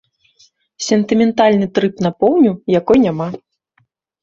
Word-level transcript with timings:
Сентыментальны 0.85 1.69
трып 1.77 2.03
на 2.07 2.11
поўню, 2.23 2.57
якой 2.79 2.97
няма. 3.07 3.31